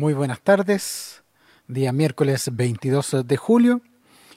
[0.00, 1.22] Muy buenas tardes,
[1.68, 3.82] día miércoles 22 de julio.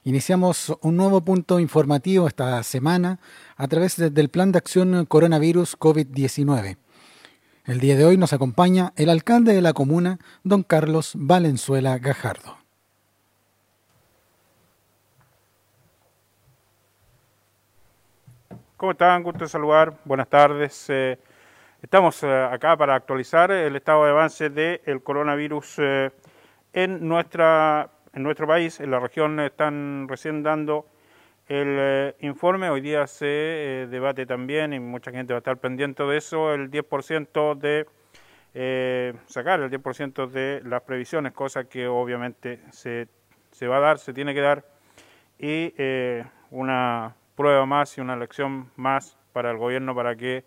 [0.03, 3.21] Iniciamos un nuevo punto informativo esta semana
[3.55, 6.75] a través del Plan de Acción Coronavirus COVID-19.
[7.63, 12.57] El día de hoy nos acompaña el alcalde de la comuna, don Carlos Valenzuela Gajardo.
[18.75, 19.23] ¿Cómo están?
[19.23, 19.97] Gusto saludar.
[20.03, 20.89] Buenas tardes.
[20.89, 21.17] Eh,
[21.83, 26.11] estamos eh, acá para actualizar el estado de avance del coronavirus eh,
[26.71, 28.79] en, nuestra, en nuestro país.
[28.79, 30.87] En la región están recién dando
[31.47, 32.69] el informe.
[32.69, 36.71] Hoy día se debate también y mucha gente va a estar pendiente de eso, el
[36.71, 37.85] 10% de
[39.27, 43.09] sacar el 10% de las previsiones, cosa que obviamente se,
[43.51, 44.63] se va a dar, se tiene que dar.
[45.37, 45.73] Y
[46.49, 50.45] una prueba más y una lección más para el gobierno para que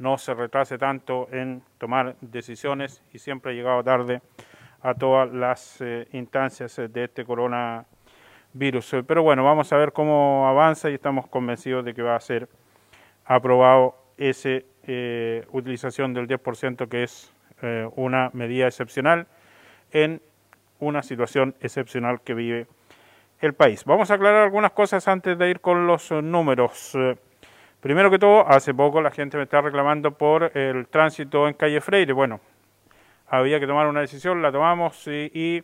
[0.00, 4.22] no se retrase tanto en tomar decisiones y siempre ha llegado tarde
[4.82, 8.96] a todas las eh, instancias de este coronavirus.
[9.06, 12.48] Pero bueno, vamos a ver cómo avanza y estamos convencidos de que va a ser
[13.26, 14.48] aprobado esa
[14.86, 17.32] eh, utilización del 10% que es
[17.62, 19.26] eh, una medida excepcional
[19.92, 20.22] en
[20.78, 22.66] una situación excepcional que vive
[23.40, 23.84] el país.
[23.84, 26.96] Vamos a aclarar algunas cosas antes de ir con los eh, números.
[27.80, 31.54] Eh, primero que todo, hace poco la gente me está reclamando por el tránsito en
[31.54, 32.12] calle Freire.
[32.12, 32.40] Bueno,
[33.26, 35.62] había que tomar una decisión, la tomamos y,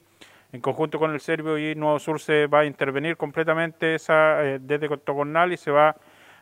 [0.52, 4.58] en conjunto con el Servio y Nuevo Sur se va a intervenir completamente esa, eh,
[4.60, 5.96] desde Tocornal y se va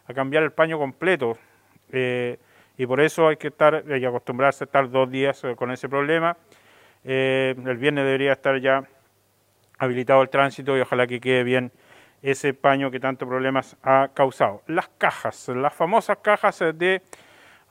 [0.06, 1.38] a cambiar el paño completo.
[2.76, 5.88] y por eso hay que estar hay que acostumbrarse a estar dos días con ese
[5.88, 6.36] problema.
[7.04, 8.84] el viernes debería estar ya
[9.78, 11.72] habilitado el tránsito y ojalá que quede bien
[12.24, 14.62] ese paño que tantos problemas ha causado.
[14.66, 17.02] Las cajas, las famosas cajas de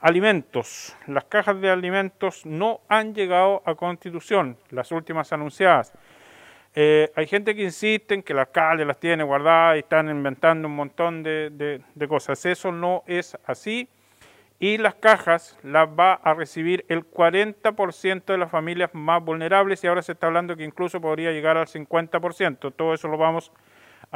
[0.00, 0.96] alimentos.
[1.08, 5.92] Las cajas de alimentos no han llegado a Constitución, las últimas anunciadas.
[6.76, 10.68] Eh, hay gente que insiste en que el alcalde las tiene guardadas y están inventando
[10.68, 12.46] un montón de cosas.
[12.46, 13.88] Eso no es así
[14.58, 19.88] y las cajas las va a recibir el 40% de las familias más vulnerables y
[19.88, 22.72] ahora se está hablando que incluso podría llegar al 50%.
[22.74, 23.63] Todo eso lo vamos a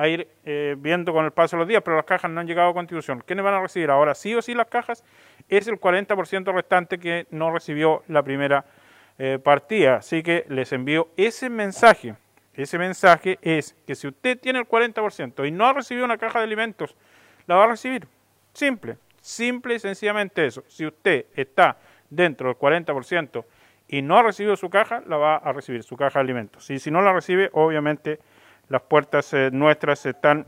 [0.06, 2.68] ir eh, viendo con el paso de los días, pero las cajas no han llegado
[2.68, 3.24] a constitución.
[3.26, 5.02] ¿Quiénes van a recibir ahora sí o sí las cajas?
[5.48, 8.64] Es el 40% restante que no recibió la primera
[9.18, 9.96] eh, partida.
[9.96, 12.14] Así que les envío ese mensaje.
[12.54, 16.38] Ese mensaje es que si usted tiene el 40% y no ha recibido una caja
[16.38, 16.94] de alimentos,
[17.46, 18.06] la va a recibir.
[18.52, 18.98] Simple.
[19.20, 20.62] Simple y sencillamente eso.
[20.68, 21.78] Si usted está
[22.10, 23.44] dentro del 40%
[23.88, 26.70] y no ha recibido su caja, la va a recibir, su caja de alimentos.
[26.70, 28.20] Y si no la recibe, obviamente
[28.68, 30.44] las puertas eh, nuestras están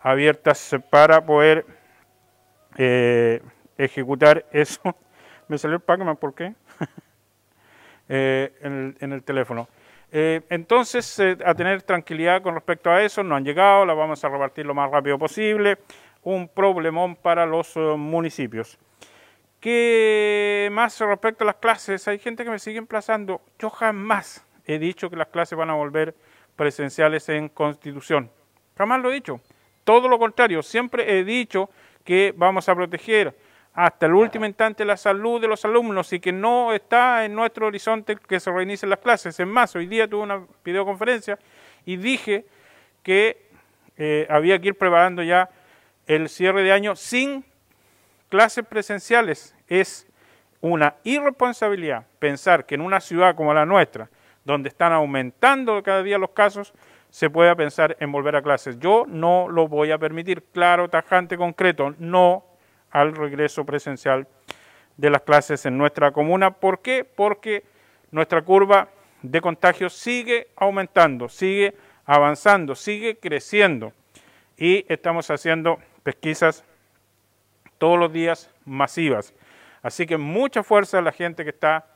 [0.00, 1.66] abiertas para poder
[2.76, 3.42] eh,
[3.78, 4.80] ejecutar eso.
[5.48, 6.54] Me salió el Pac-Man, ¿por qué?
[8.08, 8.52] Eh,
[9.00, 9.68] en, el, teléfono.
[10.12, 14.64] entonces, a tener tranquilidad con respecto a eso, no han llegado, la vamos a repartir
[14.64, 15.76] lo más rápido posible
[16.22, 18.78] un problemón para los municipios.
[19.58, 22.06] ¿Qué más respecto a las clases?
[22.06, 23.40] Hay gente que me sigue emplazando.
[23.58, 26.14] Yo jamás he dicho que las clases van a volver
[26.56, 28.30] presenciales en Constitución.
[28.76, 29.40] Jamás lo he dicho.
[29.84, 31.70] Todo lo contrario, siempre he dicho
[32.04, 33.36] que vamos a proteger
[33.72, 37.66] hasta el último instante la salud de los alumnos y que no está en nuestro
[37.66, 39.38] horizonte que se reinicien las clases.
[39.38, 41.38] Es más, hoy día tuve una videoconferencia
[41.84, 42.46] y dije
[43.02, 43.46] que
[43.98, 45.50] eh, había que ir preparando ya
[46.06, 47.44] el cierre de año sin
[48.30, 49.54] clases presenciales.
[49.68, 50.06] Es
[50.62, 54.08] una irresponsabilidad pensar que en una ciudad como la nuestra,
[54.46, 56.72] donde están aumentando cada día los casos,
[57.10, 58.78] se pueda pensar en volver a clases.
[58.78, 62.44] Yo no lo voy a permitir, claro, tajante, concreto, no
[62.90, 64.28] al regreso presencial
[64.96, 66.52] de las clases en nuestra comuna.
[66.52, 67.04] ¿Por qué?
[67.04, 67.64] Porque
[68.12, 68.88] nuestra curva
[69.20, 73.92] de contagios sigue aumentando, sigue avanzando, sigue creciendo
[74.56, 76.64] y estamos haciendo pesquisas
[77.78, 79.34] todos los días masivas.
[79.82, 81.86] Así que mucha fuerza a la gente que está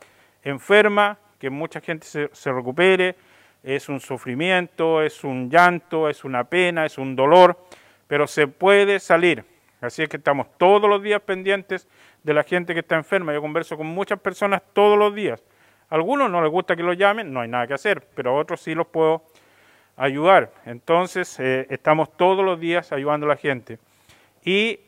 [0.43, 3.17] enferma, que mucha gente se, recupere,
[3.63, 7.59] es un sufrimiento, es un llanto, es una pena, es un dolor,
[8.07, 9.43] pero se puede salir.
[9.81, 11.89] Así es que estamos todos los días pendientes
[12.23, 13.33] de la gente que está enferma.
[13.33, 15.43] Yo converso con muchas personas todos los días.
[15.89, 18.35] A algunos no les gusta que los llamen, no hay nada que hacer, pero a
[18.35, 19.25] otros sí los puedo
[19.97, 20.53] ayudar.
[20.67, 23.79] Entonces, eh, estamos todos los días ayudando a la gente.
[24.45, 24.79] Y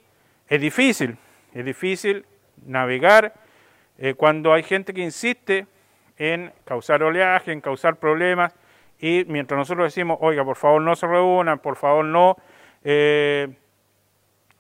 [0.49, 1.17] es difícil,
[1.55, 2.27] es difícil
[2.67, 3.33] navegar
[3.97, 5.67] eh, cuando hay gente que insiste
[6.17, 8.55] en causar oleaje, en causar problemas,
[9.03, 12.37] y mientras nosotros decimos, oiga, por favor no se reúnan, por favor no
[12.85, 13.49] eh,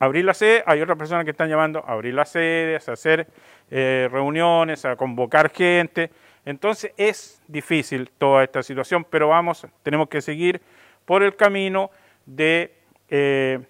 [0.01, 3.29] abrir la sede, hay otras personas que están llamando a abrir las sedes, a hacer
[3.71, 6.11] eh, reuniones, a convocar gente,
[6.45, 10.61] Entonces es difícil toda esta situación, pero vamos, tenemos que seguir
[11.05, 11.93] por el camino
[12.27, 12.75] de,
[13.09, 13.61] eh,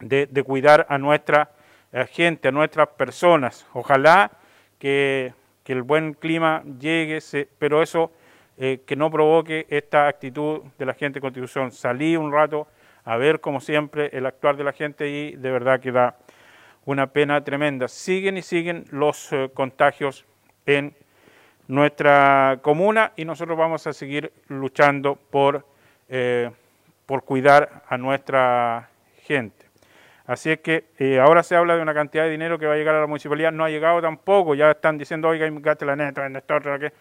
[0.00, 1.52] de, cuidar a nuestra
[2.10, 3.64] gente, a nuestras personas.
[3.72, 4.32] Ojalá
[4.80, 5.32] que,
[5.72, 7.18] el buen clima llegue,
[7.58, 8.12] pero eso
[8.56, 11.72] eh, que no provoque esta actitud de la gente de Constitución.
[11.72, 12.68] Salí un rato
[13.04, 16.16] a ver, como siempre, el actuar de la gente y de verdad que da
[16.84, 17.88] una pena tremenda.
[17.88, 20.26] Siguen y siguen los contagios
[20.66, 20.94] en
[21.68, 25.64] nuestra comuna y nosotros vamos a seguir luchando por
[27.08, 28.90] por cuidar a nuestra
[29.22, 29.67] gente.
[30.28, 32.76] Así es que eh, ahora se habla de una cantidad de dinero que va a
[32.76, 36.26] llegar a la municipalidad, no ha llegado tampoco, ya están diciendo, oiga, gaste la neta,
[36.26, 36.92] en esto, que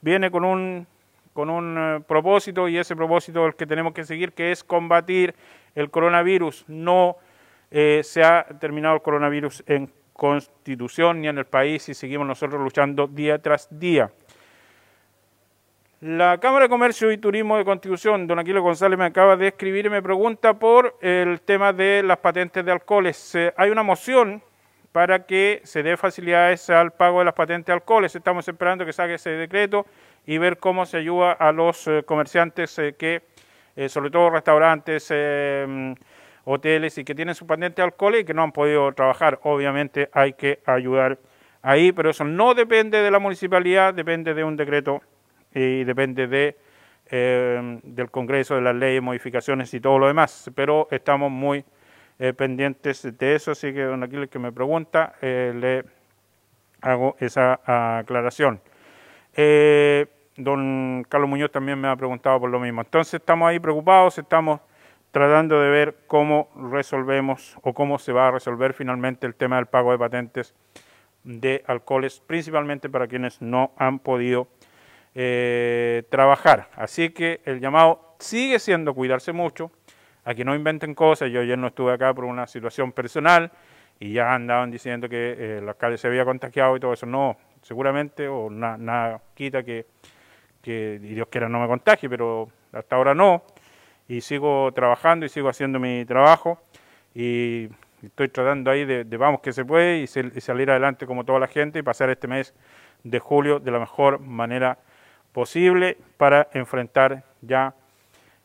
[0.00, 0.86] viene con un,
[1.32, 4.62] con un eh, propósito y ese propósito es el que tenemos que seguir, que es
[4.62, 5.34] combatir
[5.74, 6.66] el coronavirus.
[6.68, 7.16] No
[7.72, 12.62] eh, se ha terminado el coronavirus en constitución ni en el país y seguimos nosotros
[12.62, 14.08] luchando día tras día.
[16.00, 19.86] La Cámara de Comercio y Turismo de Constitución, don Aquilo González me acaba de escribir
[19.86, 23.36] y me pregunta por el tema de las patentes de alcoholes.
[23.56, 24.40] hay una moción
[24.92, 28.14] para que se dé facilidades al pago de las patentes de alcoholes.
[28.14, 29.86] Estamos esperando que salga ese decreto
[30.24, 33.22] y ver cómo se ayuda a los eh, comerciantes eh, que,
[33.74, 35.94] eh, sobre todo restaurantes, mm,
[36.44, 39.40] hoteles y que tienen su patente de alcoholes y que no han podido trabajar.
[39.42, 41.18] Obviamente hay que ayudar
[41.60, 45.02] ahí, pero eso no depende de la municipalidad, depende de un decreto
[45.54, 46.56] y depende de,
[47.10, 50.50] eh, del Congreso, de las leyes, modificaciones y todo lo demás.
[50.54, 51.64] Pero estamos muy
[52.18, 55.84] eh, pendientes de eso, así que don Aquiles que me pregunta, eh, le
[56.80, 57.60] hago esa
[57.98, 58.60] aclaración.
[60.36, 62.80] don Carlos Muñoz también me ha preguntado por lo mismo.
[62.82, 64.60] Entonces estamos ahí preocupados, estamos
[65.10, 69.66] tratando de ver cómo resolvemos o cómo se va a resolver finalmente el tema del
[69.66, 70.54] pago de patentes
[71.24, 74.48] de alcoholes, principalmente para quienes no han podido
[75.20, 76.68] eh, trabajar.
[76.76, 79.72] Así que el llamado sigue siendo cuidarse mucho,
[80.24, 81.32] a que no inventen cosas.
[81.32, 83.50] Yo ayer no estuve acá por una situación personal
[83.98, 87.04] y ya andaban diciendo que eh, el alcalde se había contagiado y todo eso.
[87.04, 89.86] No, seguramente, o nada quita que,
[90.62, 93.42] Dios quiera no me contagie, pero hasta ahora no.
[94.06, 96.62] Y sigo trabajando y sigo haciendo mi trabajo
[97.12, 97.68] y
[98.04, 101.80] estoy tratando ahí de, vamos que se puede y, salir adelante como toda la gente
[101.80, 102.54] y pasar este mes
[103.02, 104.78] de julio de la mejor manera
[105.32, 107.74] posible para enfrentar ya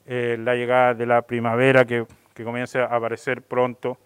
[0.06, 3.98] eh, la llegada de la primavera que, que comience a aparecer pronto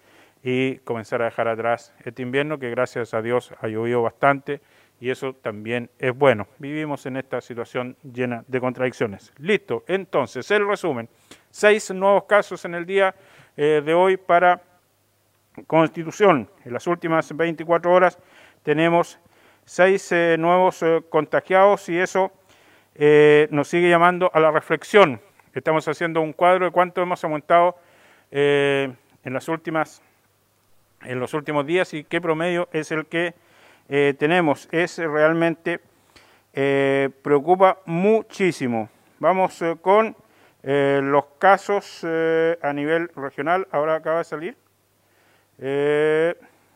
[0.44, 4.62] y comenzar a dejar atrás este invierno que gracias a Dios ha llovido bastante
[5.00, 6.48] y eso también es bueno.
[6.58, 9.34] Vivimos en esta situación llena de contradicciones.
[9.38, 11.10] Listo, entonces el resumen.
[11.50, 13.14] Seis nuevos casos en el día
[13.56, 14.62] eh, de hoy para
[15.66, 16.48] Constitución.
[16.64, 18.20] En las últimas 24 horas
[18.62, 19.20] tenemos
[19.66, 22.32] seis eh, nuevos contagiados y eso
[23.00, 25.22] eh, nos sigue llamando a la reflexión.
[25.54, 27.78] Estamos haciendo un cuadro de cuánto hemos aumentado
[28.32, 28.92] eh,
[29.24, 30.02] en, las últimas,
[31.04, 33.36] en los últimos días y qué promedio es el que
[33.88, 34.68] eh, tenemos.
[34.72, 35.80] Es realmente
[37.22, 38.90] preocupa muchísimo.
[39.20, 40.16] Vamos con
[40.64, 43.68] los casos a nivel regional.
[43.70, 44.58] Ahora acaba de salir.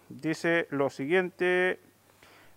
[0.08, 1.80] dice lo siguiente,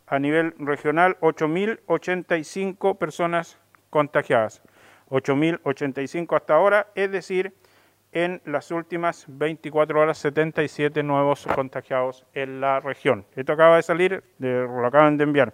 [0.07, 3.59] a nivel regional 8.085 personas
[3.91, 4.63] contagiadas.
[5.09, 7.55] 8.085 hasta ahora, es decir,
[8.13, 13.27] en las últimas 24 horas 77 nuevos contagiados en la región.
[13.35, 15.53] Esto acaba de salir, lo acaban de enviar.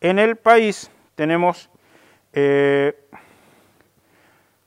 [0.00, 1.70] En el país tenemos
[2.32, 2.96] eh,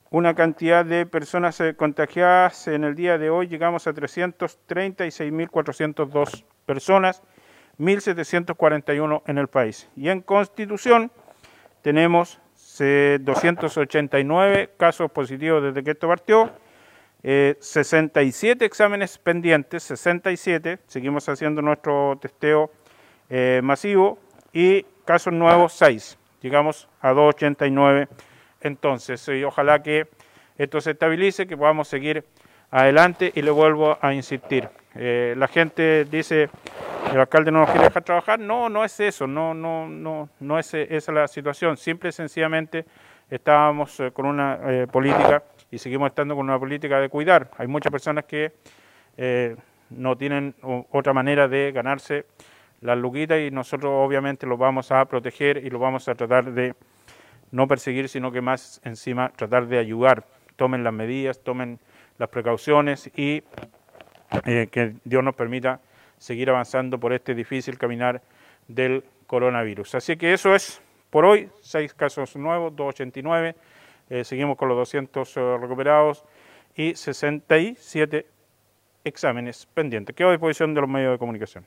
[0.09, 7.21] una cantidad de personas eh, contagiadas en el día de hoy, llegamos a 336.402 personas
[7.79, 9.89] 1.741 en el país.
[9.95, 11.11] Y en Constitución
[11.81, 12.39] tenemos
[12.79, 16.51] 289 eh, casos positivos desde que esto partió,
[17.23, 22.71] 67 eh, exámenes pendientes, 67, seguimos haciendo nuestro testeo
[23.29, 24.19] eh, masivo,
[24.53, 28.07] y casos nuevos 6, llegamos a 289
[28.61, 30.07] entonces, y ojalá que
[30.57, 32.23] esto se estabilice, que podamos seguir
[32.71, 34.67] adelante y le vuelvo a insistir.
[34.95, 36.49] la gente dice,
[37.11, 38.39] el alcalde no nos quiere dejar trabajar.
[38.39, 41.77] No, no es eso, no, no, no, no es esa es la situación.
[41.77, 42.85] Simple y sencillamente
[43.29, 47.51] estábamos eh, con una eh, política y seguimos estando con una política de cuidar.
[47.57, 48.53] Hay muchas personas que
[49.17, 49.55] eh,
[49.89, 50.55] no tienen
[50.91, 52.25] otra manera de ganarse
[52.81, 56.75] las luquitas y nosotros obviamente los vamos a proteger y los vamos a tratar de
[57.51, 60.25] no perseguir, sino que más encima tratar de ayudar.
[60.57, 61.79] Tomen las medidas, tomen
[62.17, 63.43] las precauciones y
[64.43, 65.79] que Dios nos permita
[66.17, 68.21] seguir avanzando por este difícil caminar
[68.67, 69.95] del coronavirus.
[69.95, 73.55] Así que eso es por hoy, seis casos nuevos, 289,
[74.09, 76.23] eh, seguimos con los 200 recuperados
[76.75, 78.25] y 67
[79.03, 80.15] exámenes pendientes.
[80.15, 81.65] Quedo a disposición de los medios de comunicación.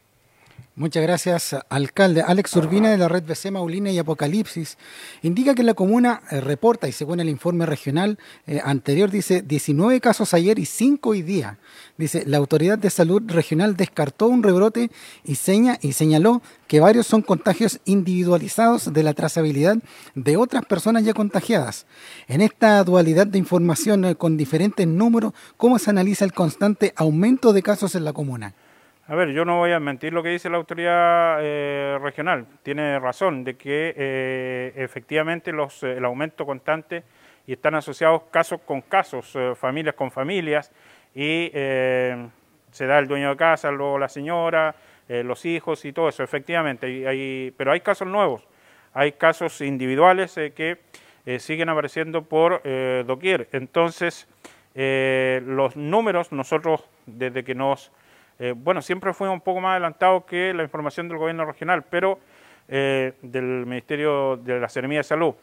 [0.77, 2.23] Muchas gracias, alcalde.
[2.23, 4.79] Alex Urbina de la red BC Maulina y Apocalipsis
[5.23, 10.01] indica que la comuna eh, reporta, y según el informe regional eh, anterior, dice 19
[10.01, 11.59] casos ayer y 5 hoy día.
[11.99, 14.91] Dice, la autoridad de salud regional descartó un rebrote
[15.25, 19.77] y, seña, y señaló que varios son contagios individualizados de la trazabilidad
[20.15, 21.87] de otras personas ya contagiadas.
[22.27, 27.53] En esta dualidad de información eh, con diferentes números, ¿cómo se analiza el constante aumento
[27.53, 28.55] de casos en la comuna?
[29.11, 32.47] A ver, yo no voy a mentir lo que dice la autoridad eh, regional.
[32.63, 37.03] Tiene razón de que eh, efectivamente los, el aumento constante
[37.45, 40.71] y están asociados casos con casos, eh, familias con familias,
[41.13, 44.77] y se da el dueño de casa, luego la señora,
[45.09, 46.87] los hijos y todo eso, efectivamente.
[47.09, 48.47] Hay, pero hay casos nuevos,
[48.95, 50.79] hay casos individuales que
[51.41, 52.63] siguen apareciendo por
[53.05, 53.49] doquier.
[53.51, 54.29] Entonces,
[54.73, 57.91] los números, nosotros desde que nos
[58.43, 62.19] eh, bueno, siempre fue un poco más adelantado que la información del gobierno regional, pero
[62.69, 65.35] eh, del Ministerio de la Seremía de Salud.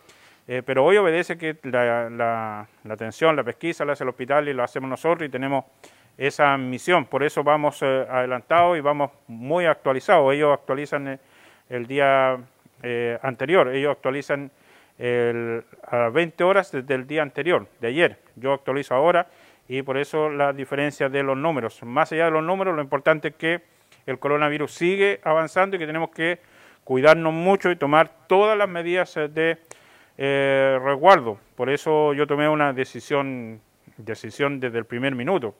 [0.47, 4.63] Eh, pero hoy obedece que la, atención, la pesquisa la hace el hospital y lo
[4.63, 5.65] hacemos nosotros y tenemos
[6.17, 7.05] esa misión.
[7.05, 10.33] Por eso vamos adelantados y vamos muy actualizados.
[10.33, 11.19] Ellos actualizan
[11.69, 12.39] el, día
[13.21, 14.49] anterior, ellos actualizan
[14.99, 18.19] a las 20 horas desde el día anterior, de ayer.
[18.35, 19.27] Yo actualizo ahora
[19.67, 21.81] y por eso la diferencia de los números.
[21.83, 23.61] Más allá de los números, lo importante es que
[24.05, 26.39] el coronavirus sigue avanzando y que tenemos que
[26.83, 29.57] cuidarnos mucho y tomar todas las medidas de
[30.17, 31.37] eh, resguardo.
[31.55, 33.59] Por eso yo tomé una decisión,
[33.97, 35.55] decisión desde el primer minuto,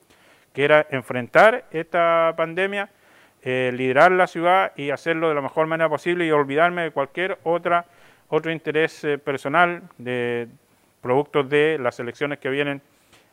[0.54, 2.88] que era enfrentar esta pandemia,
[3.42, 7.38] eh, liderar la ciudad y hacerlo de la mejor manera posible y olvidarme de cualquier
[7.44, 7.84] otra
[8.28, 10.48] otro interés eh, personal de
[11.00, 12.82] productos de las elecciones que vienen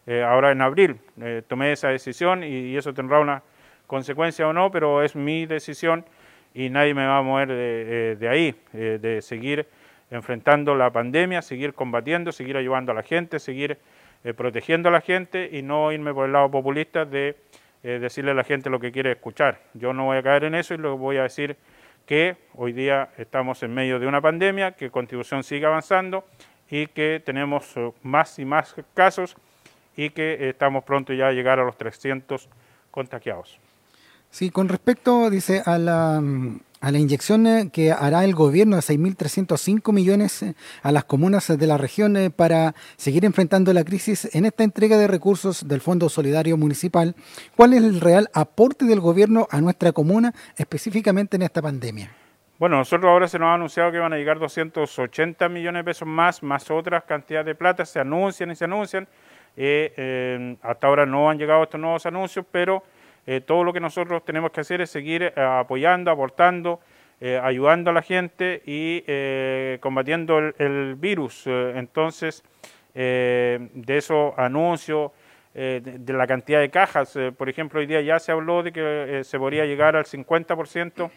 [0.07, 0.99] eh, ahora en abril.
[1.19, 3.41] Eh, tomé esa decisión y, eso tendrá una
[3.87, 6.05] consecuencia o no, pero es mi decisión
[6.53, 9.67] y nadie me va a mover de, eh, ahí, de seguir
[10.11, 13.77] enfrentando la pandemia, seguir combatiendo, seguir ayudando a la gente, seguir
[14.35, 17.35] protegiendo a la gente y no irme por el lado populista de
[17.83, 19.59] decirle a la gente lo que quiere escuchar.
[19.73, 21.57] Yo no voy a caer en eso y lo voy a decir
[22.07, 26.25] que hoy día estamos en medio de una pandemia, que Constitución sigue avanzando
[26.69, 29.35] y que tenemos más y más casos
[29.95, 32.49] y que estamos pronto ya a llegar a los 300
[32.91, 33.59] contagiados.
[34.29, 36.21] Sí, con respecto, dice, a la,
[36.85, 41.47] a la inyección eh, que hará el gobierno de 6.305 millones eh, a las comunas
[41.57, 45.81] de la región eh, para seguir enfrentando la crisis en esta entrega de recursos del
[45.81, 47.15] Fondo Solidario Municipal,
[47.55, 52.11] ¿cuál es el real aporte del gobierno a nuestra comuna específicamente en esta pandemia?
[52.59, 56.07] Bueno, nosotros ahora se nos ha anunciado que van a llegar 280 millones de pesos
[56.07, 59.07] más, más otras cantidades de plata, se anuncian y se anuncian.
[59.57, 62.83] Eh, hasta ahora no han llegado estos nuevos anuncios, pero
[63.25, 66.79] eh, todo lo que nosotros tenemos que hacer es seguir eh, apoyando, aportando,
[67.41, 69.01] ayudando a la gente y
[69.79, 71.47] combatiendo el, virus.
[71.47, 72.43] entonces,
[72.93, 75.11] de esos anuncios,
[75.53, 79.39] de, la cantidad de cajas, por ejemplo, hoy día ya se habló de que se
[79.39, 81.09] podría llegar al 50%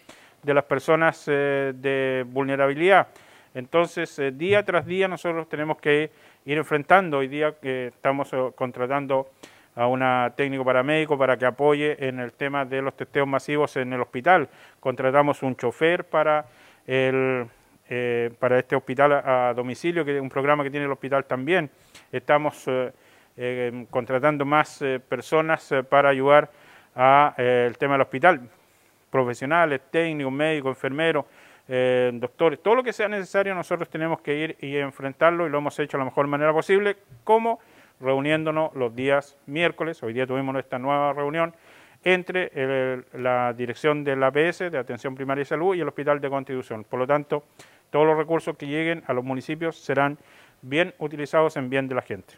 [0.45, 3.09] de las personas de vulnerabilidad.
[3.53, 6.11] Entonces, día tras día nosotros tenemos que
[6.49, 7.19] ir enfrentando.
[7.19, 9.29] Hoy día que estamos eh, contratando
[9.77, 13.93] a una técnico paramédico para que apoye en el tema de los testeos masivos en
[13.93, 14.49] el hospital.
[14.81, 16.47] Contratamos un chofer para
[16.87, 17.47] el,
[17.91, 21.71] eh, para este hospital a, domicilio, que es un programa que tiene el hospital también.
[22.11, 26.51] Estamos eh, contratando más personas para ayudar
[26.97, 28.49] a el tema del hospital,
[29.11, 31.27] profesionales, técnicos, médicos, enfermeros,
[31.69, 35.59] eh, doctores, todo lo que sea necesario nosotros tenemos que ir y enfrentarlo y lo
[35.59, 37.61] hemos hecho de la mejor manera posible, como
[38.01, 41.55] reuniéndonos los días miércoles, hoy día tuvimos esta nueva reunión
[42.05, 46.85] entre la dirección del APS, de Atención Primaria y Salud, y el Hospital de Constitución.
[46.85, 47.45] Por lo tanto,
[47.91, 50.19] todos los recursos que lleguen a los municipios serán
[50.63, 52.35] bien utilizados en bien de la gente.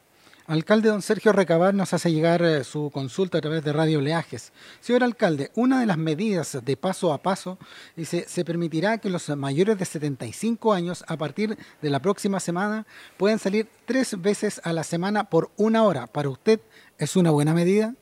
[0.50, 4.52] Alcalde don Sergio Recabar nos hace llegar eh, su consulta a través de Radio Leajes.
[4.80, 7.56] Señor alcalde, una de las medidas de paso a paso
[7.94, 12.84] dice, se permitirá que los mayores de 75 años a partir de la próxima semana
[13.16, 16.08] puedan salir tres veces a la semana por una hora.
[16.08, 16.58] ¿Para usted
[16.98, 17.94] es una buena medida?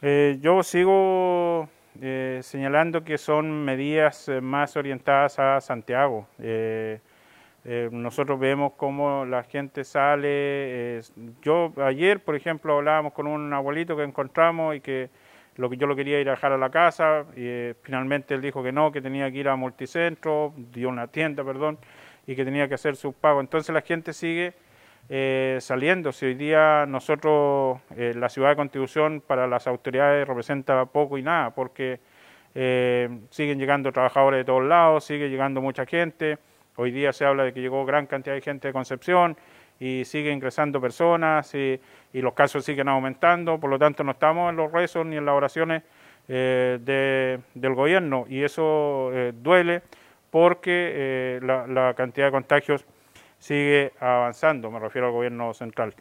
[0.00, 1.68] Eh, yo sigo
[2.00, 6.26] eh, señalando que son medidas más orientadas a Santiago.
[7.64, 11.00] Eh, nosotros vemos cómo la gente sale.
[11.42, 15.10] yo ayer, por ejemplo, hablábamos con un abuelito que encontramos y que
[15.56, 18.40] lo que yo lo quería ir a dejar a la casa y eh, finalmente él
[18.40, 21.78] dijo que no, que tenía que ir a multicentro, dio una tienda, perdón,
[22.26, 23.42] y que tenía que hacer sus pagos.
[23.42, 24.54] Entonces la gente sigue
[25.08, 26.12] eh, saliendo.
[26.12, 31.22] Si hoy día nosotros, eh, la ciudad de Constitución para las autoridades representa poco y
[31.22, 32.00] nada, porque
[33.30, 36.38] siguen llegando trabajadores de todos lados, sigue llegando mucha gente.
[36.76, 39.36] Hoy día se habla de que llegó gran cantidad de gente de Concepción
[39.78, 41.80] y sigue ingresando personas y,
[42.12, 45.34] los casos siguen aumentando, por lo tanto no estamos en los rezos ni en las
[45.34, 45.82] oraciones
[46.28, 48.26] del gobierno.
[48.28, 49.82] Y eso duele
[50.30, 52.84] porque la cantidad de contagios
[53.42, 55.94] sigue avanzando, me refiero al gobierno central.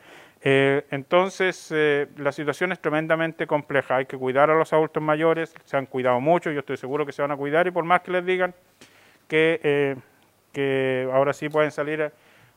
[0.43, 5.53] Eh, entonces, eh, la situación es tremendamente compleja, hay que cuidar a los adultos mayores,
[5.65, 8.01] se han cuidado mucho, yo estoy seguro que se van a cuidar y por más
[8.01, 8.53] que les digan
[9.27, 9.95] que, eh,
[10.51, 12.11] que ahora sí pueden salir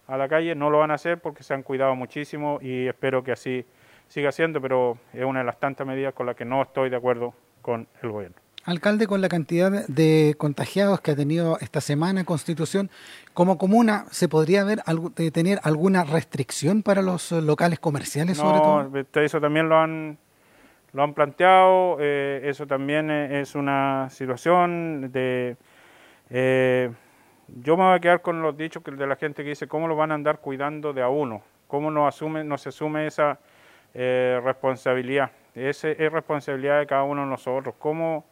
[0.06, 3.24] a, la calle, no lo van a hacer porque se han cuidado muchísimo y espero
[3.24, 3.64] que así
[4.08, 6.96] siga siendo, pero es una de las tantas medidas con las que no estoy de
[6.96, 8.36] acuerdo con el gobierno.
[8.66, 12.90] Alcalde, con la cantidad de contagiados que ha tenido esta semana Constitución,
[13.34, 14.82] como comuna, ¿se podría ver,
[15.18, 18.98] eh, tener alguna restricción para los locales comerciales sobre todo?
[18.98, 20.16] Este, eso también lo han,
[20.94, 25.56] lo han planteado, eh, eso también e, es una situación de...
[26.30, 26.90] Eh,
[27.48, 29.96] yo me voy a quedar con los dichos de la gente que dice cómo lo
[29.96, 33.38] van a andar cuidando de a uno, cómo no, asume, no se asume esa
[33.94, 35.30] responsabilidad.
[35.54, 38.24] Esa es responsabilidad de cada uno de nosotros, cómo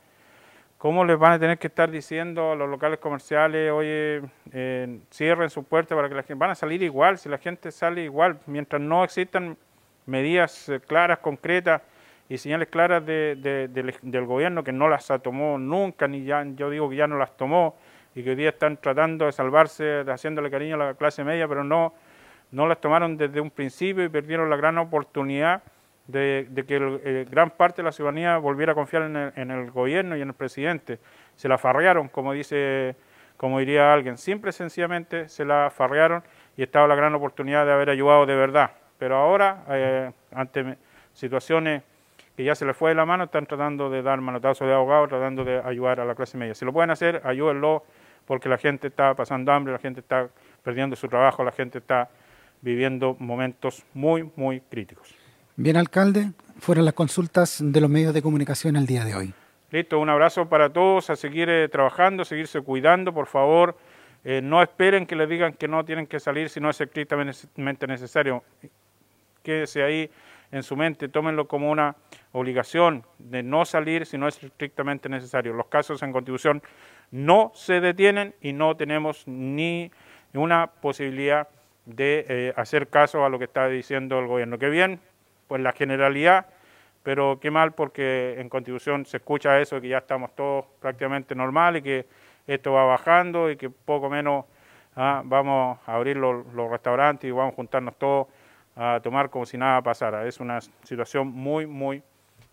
[0.83, 4.21] ¿Cómo les van a tener que estar diciendo a los locales comerciales, oye,
[4.51, 7.71] eh, cierren su puerta para que la gente, van a salir igual, si la gente
[7.71, 9.57] sale igual, mientras no existan
[10.07, 11.83] medidas eh, claras, concretas
[12.29, 16.97] y señales claras del gobierno que no las tomó nunca, ni ya, yo digo que
[16.97, 17.77] ya no las tomó
[18.15, 21.65] y que hoy día están tratando de salvarse, haciéndole cariño a la clase media, pero
[21.65, 21.95] no,
[22.51, 25.63] no las tomaron desde un principio y perdieron la gran oportunidad
[26.07, 30.23] de, que eh, gran parte de la ciudadanía volviera a confiar en el, gobierno y
[30.23, 30.99] en el presidente.
[31.37, 32.97] Se la farrearon, como dice,
[33.37, 36.23] como diría alguien, simple sencillamente se la farrearon
[36.57, 38.73] y estaba la gran oportunidad de haber ayudado de verdad.
[38.99, 40.77] Pero ahora, eh, ante
[41.13, 41.83] situaciones
[42.37, 45.09] que ya se les fue de la mano, están tratando de dar manotazos de abogado,
[45.09, 46.55] tratando de ayudar a la clase media.
[46.55, 47.85] Si lo pueden hacer, ayúdenlo,
[48.33, 50.27] porque la gente está pasando hambre, la gente está
[50.63, 52.09] perdiendo su trabajo, la gente está
[52.63, 55.15] viviendo momentos muy, muy críticos.
[55.55, 59.35] Bien, alcalde, fueron las consultas de los medios de comunicación el día de hoy.
[59.71, 63.77] Listo, un abrazo para todos, a seguir eh, trabajando, a seguirse cuidando, por favor.
[64.25, 67.87] Eh, no esperen que les digan que no tienen que salir si no es estrictamente
[67.87, 68.43] necesario.
[69.43, 70.11] Quédese ahí
[70.53, 71.97] en su mente, tómenlo como una
[72.33, 75.55] obligación de no salir si no es estrictamente necesario.
[75.55, 76.63] Los casos en contribución
[77.11, 79.91] no se detienen y no tenemos ni
[80.35, 81.49] una posibilidad
[81.87, 84.59] de eh, hacer caso a lo que está diciendo el gobierno.
[84.59, 85.01] Qué bien,
[85.49, 86.47] pues la generalidad,
[87.03, 91.79] pero qué mal porque en Constitución se escucha eso, que ya estamos todos prácticamente normal
[91.79, 92.07] y que
[92.47, 94.45] esto va bajando y que poco menos
[94.97, 98.29] ah, vamos a abrir los, restaurantes y vamos a juntarnos todos
[98.77, 100.27] a tomar como si nada pasara.
[100.27, 102.03] Es una situación muy, muy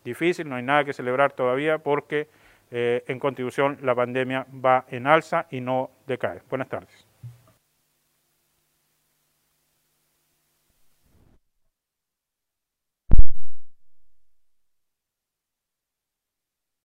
[0.03, 2.27] difícil, no hay nada que celebrar todavía porque
[2.71, 6.41] eh, en Constitución la pandemia va en alza y no decae.
[6.49, 7.08] Buenas tardes.